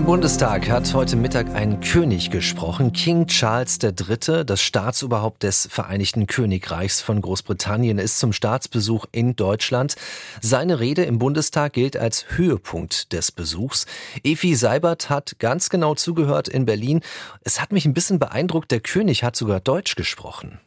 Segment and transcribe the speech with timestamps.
[0.00, 6.26] Im Bundestag hat heute Mittag ein König gesprochen, King Charles III., das Staatsoberhaupt des Vereinigten
[6.26, 9.96] Königreichs von Großbritannien, ist zum Staatsbesuch in Deutschland.
[10.40, 13.84] Seine Rede im Bundestag gilt als Höhepunkt des Besuchs.
[14.24, 17.02] Efi Seibert hat ganz genau zugehört in Berlin.
[17.42, 20.60] Es hat mich ein bisschen beeindruckt, der König hat sogar Deutsch gesprochen.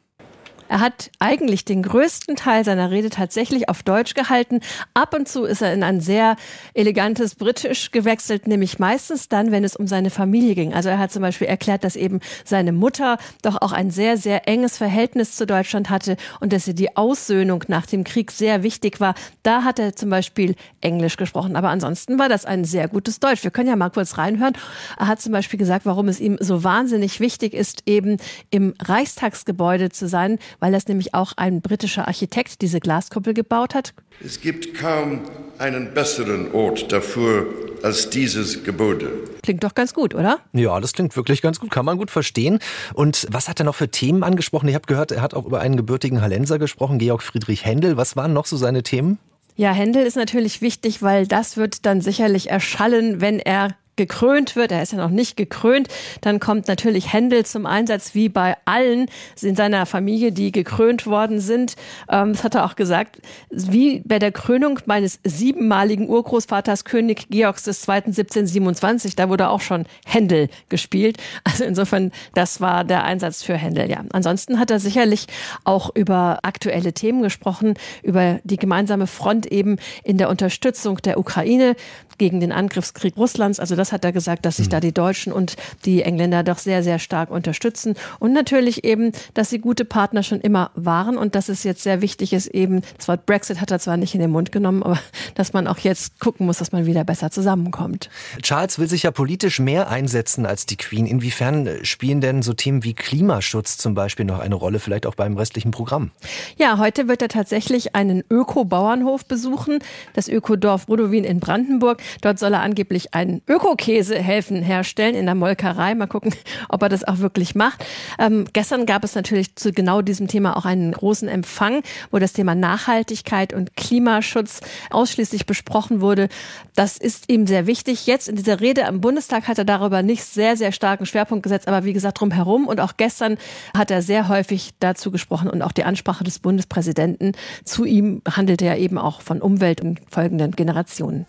[0.73, 4.59] Er hat eigentlich den größten Teil seiner Rede tatsächlich auf Deutsch gehalten.
[4.95, 6.35] Ab und zu ist er in ein sehr
[6.73, 10.73] elegantes Britisch gewechselt, nämlich meistens dann, wenn es um seine Familie ging.
[10.73, 14.47] Also er hat zum Beispiel erklärt, dass eben seine Mutter doch auch ein sehr, sehr
[14.47, 18.99] enges Verhältnis zu Deutschland hatte und dass ihr die Aussöhnung nach dem Krieg sehr wichtig
[18.99, 19.13] war.
[19.43, 21.55] Da hat er zum Beispiel Englisch gesprochen.
[21.55, 23.43] Aber ansonsten war das ein sehr gutes Deutsch.
[23.43, 24.57] Wir können ja mal kurz reinhören.
[24.97, 28.17] Er hat zum Beispiel gesagt, warum es ihm so wahnsinnig wichtig ist, eben
[28.49, 33.93] im Reichstagsgebäude zu sein, weil das nämlich auch ein britischer Architekt diese Glaskuppel gebaut hat.
[34.23, 35.19] Es gibt kaum
[35.57, 37.47] einen besseren Ort dafür
[37.83, 39.11] als dieses Gebäude.
[39.43, 40.39] Klingt doch ganz gut, oder?
[40.53, 42.59] Ja, das klingt wirklich ganz gut, kann man gut verstehen.
[42.93, 44.69] Und was hat er noch für Themen angesprochen?
[44.69, 47.97] Ich habe gehört, er hat auch über einen gebürtigen Hallenser gesprochen, Georg Friedrich Händel.
[47.97, 49.19] Was waren noch so seine Themen?
[49.57, 54.71] Ja, Händel ist natürlich wichtig, weil das wird dann sicherlich erschallen, wenn er gekrönt wird,
[54.71, 55.87] er ist ja noch nicht gekrönt,
[56.21, 59.07] dann kommt natürlich Händel zum Einsatz, wie bei allen
[59.41, 61.75] in seiner Familie, die gekrönt worden sind.
[62.09, 63.19] Ähm, das hat er auch gesagt,
[63.49, 67.73] wie bei der Krönung meines siebenmaligen Urgroßvaters König Georgs II.
[67.93, 71.17] 1727, da wurde auch schon Händel gespielt.
[71.43, 74.03] Also insofern, das war der Einsatz für Händel, ja.
[74.11, 75.27] Ansonsten hat er sicherlich
[75.63, 81.75] auch über aktuelle Themen gesprochen, über die gemeinsame Front eben in der Unterstützung der Ukraine
[82.17, 83.59] gegen den Angriffskrieg Russlands.
[83.59, 86.83] Also das hat er gesagt, dass sich da die Deutschen und die Engländer doch sehr,
[86.83, 87.95] sehr stark unterstützen.
[88.19, 92.01] Und natürlich eben, dass sie gute Partner schon immer waren und dass es jetzt sehr
[92.01, 94.99] wichtig ist, eben, das Wort Brexit hat er zwar nicht in den Mund genommen, aber
[95.35, 98.09] dass man auch jetzt gucken muss, dass man wieder besser zusammenkommt.
[98.41, 101.05] Charles will sich ja politisch mehr einsetzen als die Queen.
[101.05, 105.37] Inwiefern spielen denn so Themen wie Klimaschutz zum Beispiel noch eine Rolle, vielleicht auch beim
[105.37, 106.11] restlichen Programm?
[106.57, 109.79] Ja, heute wird er tatsächlich einen Öko-Bauernhof besuchen,
[110.13, 112.01] das Ökodorf Brudowin in Brandenburg.
[112.21, 115.95] Dort soll er angeblich einen Ökokäsehäfen herstellen in der Molkerei.
[115.95, 116.33] Mal gucken,
[116.69, 117.85] ob er das auch wirklich macht.
[118.19, 122.33] Ähm, gestern gab es natürlich zu genau diesem Thema auch einen großen Empfang, wo das
[122.33, 126.29] Thema Nachhaltigkeit und Klimaschutz ausschließlich besprochen wurde.
[126.75, 128.07] Das ist ihm sehr wichtig.
[128.07, 131.67] Jetzt in dieser Rede am Bundestag hat er darüber nicht sehr, sehr starken Schwerpunkt gesetzt,
[131.67, 132.67] aber wie gesagt, drumherum.
[132.67, 133.37] Und auch gestern
[133.77, 138.65] hat er sehr häufig dazu gesprochen und auch die Ansprache des Bundespräsidenten zu ihm handelte
[138.65, 141.25] ja eben auch von Umwelt und folgenden Generationen.